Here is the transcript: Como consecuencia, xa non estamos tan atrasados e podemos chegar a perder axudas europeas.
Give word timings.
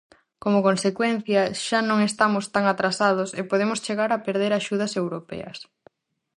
Como 0.43 0.65
consecuencia, 0.69 1.41
xa 1.65 1.79
non 1.89 1.99
estamos 2.09 2.45
tan 2.55 2.65
atrasados 2.73 3.29
e 3.39 3.41
podemos 3.51 3.79
chegar 3.85 4.09
a 4.13 4.21
perder 4.25 4.51
axudas 4.53 4.91
europeas. 5.01 5.57